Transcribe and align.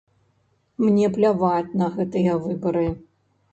Мне 0.85 1.09
пляваць 1.17 1.75
на 1.83 1.91
гэтыя 1.99 2.41
выбары. 2.49 2.85